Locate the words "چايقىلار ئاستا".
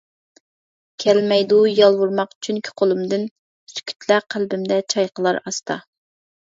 4.97-5.81